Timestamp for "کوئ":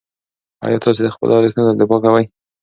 2.03-2.25